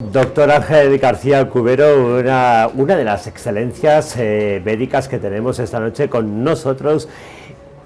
[0.00, 6.08] Doctor Ángel García Cubero, una, una de las excelencias eh, médicas que tenemos esta noche
[6.08, 7.08] con nosotros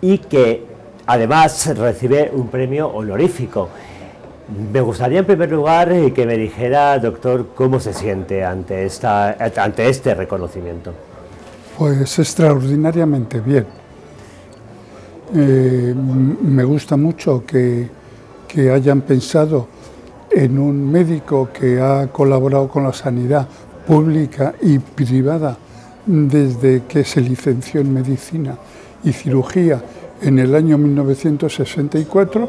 [0.02, 0.62] y que
[1.06, 3.70] además recibe un premio honorífico.
[4.70, 9.30] Me gustaría en primer lugar eh, que me dijera, doctor, cómo se siente ante, esta,
[9.56, 10.92] ante este reconocimiento.
[11.78, 13.64] Pues extraordinariamente bien.
[15.34, 17.88] Eh, me gusta mucho que,
[18.46, 19.71] que hayan pensado
[20.34, 23.46] en un médico que ha colaborado con la sanidad
[23.86, 25.56] pública y privada
[26.06, 28.56] desde que se licenció en medicina
[29.04, 29.82] y cirugía
[30.20, 32.48] en el año 1964.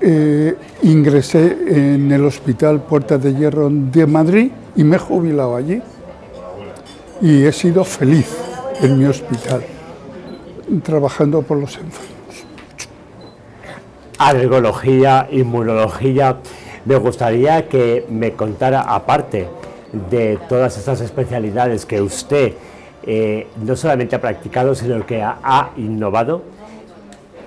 [0.00, 5.80] Eh, ingresé en el Hospital Puerta de Hierro de Madrid y me he jubilado allí.
[7.20, 8.26] Y he sido feliz
[8.82, 9.62] en mi hospital,
[10.82, 12.13] trabajando por los enfermos
[14.18, 16.36] alergología, inmunología.
[16.84, 19.48] Me gustaría que me contara, aparte
[20.10, 22.52] de todas estas especialidades que usted
[23.06, 26.42] eh, no solamente ha practicado, sino que ha, innovado,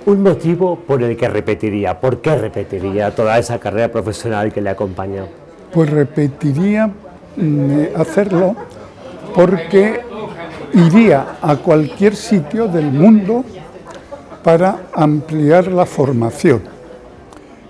[0.05, 4.69] un motivo por el que repetiría, ¿por qué repetiría toda esa carrera profesional que le
[4.69, 5.25] acompaña?
[5.73, 6.89] Pues repetiría
[7.35, 8.55] mm, hacerlo
[9.35, 9.99] porque
[10.73, 13.43] iría a cualquier sitio del mundo
[14.47, 16.61] para ampliar la formación.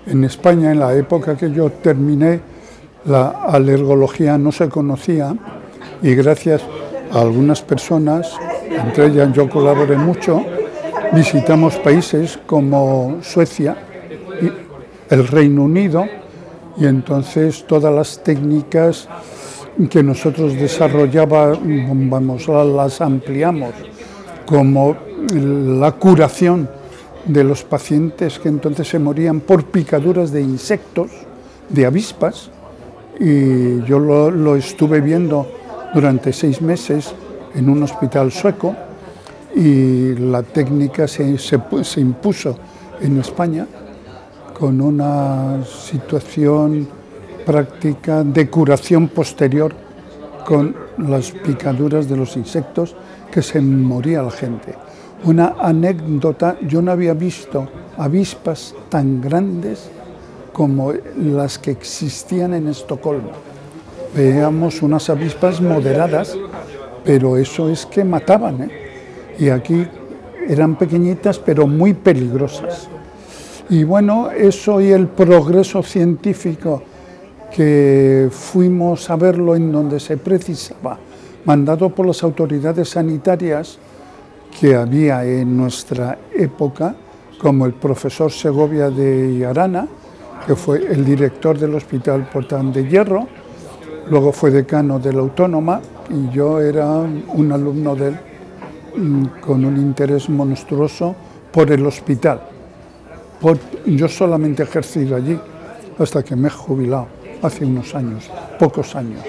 [0.06, 2.38] En España, en la época que yo terminé,
[3.04, 5.34] la alergología no se conocía
[6.02, 6.62] y gracias
[7.12, 8.32] a algunas personas,
[8.70, 10.40] entre ellas yo colaboré mucho,
[11.12, 13.76] visitamos países como Suecia
[14.40, 14.48] y
[15.12, 16.06] el Reino Unido
[16.76, 19.08] y entonces todas las técnicas
[19.90, 23.74] que nosotros desarrollábamos las ampliamos
[24.48, 24.96] como
[25.34, 26.70] la curación
[27.26, 31.10] de los pacientes que entonces se morían por picaduras de insectos,
[31.68, 32.50] de avispas,
[33.20, 35.46] y yo lo, estuve viendo
[35.92, 37.12] durante seis meses
[37.54, 38.74] en un hospital sueco
[39.54, 42.58] y la técnica se, se impuso
[43.02, 43.66] en España
[44.58, 46.88] con una situación
[47.44, 49.87] práctica de curación posterior
[50.48, 52.96] con las picaduras de los insectos
[53.30, 54.72] que se moría la gente.
[55.24, 59.90] Una anécdota, yo no había visto avispas tan grandes
[60.54, 63.32] como las que existían en Estocolmo.
[64.16, 66.34] Veíamos unas avispas moderadas,
[67.04, 68.62] pero eso es que mataban.
[68.62, 68.70] ¿eh?
[69.38, 69.86] Y aquí
[70.48, 72.88] eran pequeñitas, pero muy peligrosas.
[73.68, 76.84] Y bueno, eso y el progreso científico
[77.54, 80.98] que fuimos a verlo en donde se precisaba
[81.44, 83.78] mandado por las autoridades sanitarias
[84.60, 86.94] que había en nuestra época,
[87.38, 89.86] como el profesor Segovia de Arana,
[90.46, 93.26] que fue el director del Hospital Portán de Hierro,
[94.10, 95.80] luego fue decano de la Autónoma
[96.10, 98.16] y yo era un alumno de él
[98.96, 101.14] mm, con un interés monstruoso
[101.52, 102.40] por el hospital.
[103.86, 105.38] yo solamente he ejercido allí
[105.98, 107.08] hasta que me he jubilado,
[107.42, 109.24] hace unos años, pocos años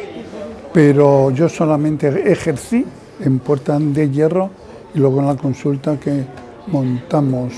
[0.73, 2.85] pero yo solamente ejercí
[3.23, 4.49] en Puerta de Hierro
[4.93, 6.23] y luego en la consulta que
[6.67, 7.53] montamos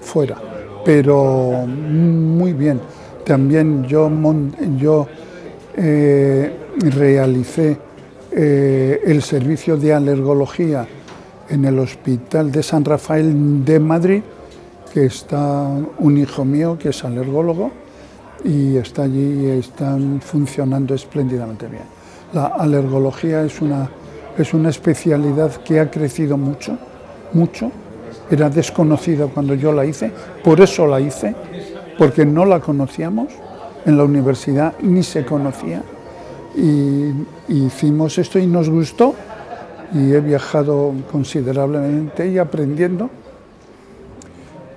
[0.00, 0.36] fuera.
[0.84, 2.80] Pero muy bien.
[3.24, 4.10] También yo,
[4.78, 5.06] yo
[5.76, 7.78] eh, realicé
[8.30, 10.86] eh, el servicio de alergología
[11.48, 14.22] en el Hospital de San Rafael de Madrid,
[14.92, 15.68] que está
[15.98, 17.83] un hijo mío que es alergólogo
[18.44, 21.82] y está allí y están funcionando espléndidamente bien.
[22.32, 23.88] La alergología es una,
[24.36, 26.76] es una especialidad que ha crecido mucho,
[27.32, 27.72] mucho.
[28.30, 30.12] Era desconocida cuando yo la hice,
[30.42, 31.34] por eso la hice,
[31.98, 33.28] porque no la conocíamos
[33.86, 35.82] en la universidad, ni se conocía.
[36.56, 37.12] Y,
[37.48, 39.14] hicimos esto y nos gustó
[39.92, 43.10] y he viajado considerablemente y aprendiendo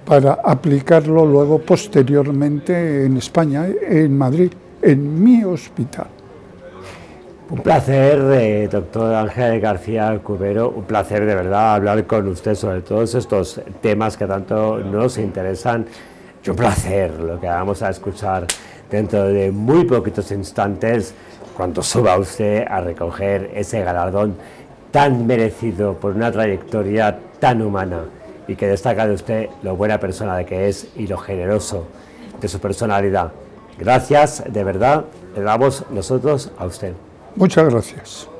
[0.07, 6.07] para aplicarlo luego posteriormente en España, en Madrid, en mi hospital.
[7.49, 12.81] Un placer, eh, doctor Ángel García Cubero, un placer de verdad hablar con usted sobre
[12.81, 15.85] todos estos temas que tanto nos interesan.
[16.45, 18.47] Y un placer lo que vamos a escuchar
[18.89, 21.13] dentro de muy poquitos instantes
[21.55, 24.35] cuando suba usted a recoger ese galardón
[24.91, 28.03] tan merecido por una trayectoria tan humana
[28.47, 31.87] y que destaca de usted lo buena persona de que es y lo generoso
[32.39, 33.31] de su personalidad.
[33.77, 35.05] Gracias, de verdad,
[35.35, 36.93] le damos nosotros a usted.
[37.35, 38.36] Muchas gracias.